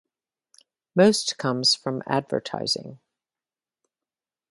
[0.95, 2.97] Most comes from advertising.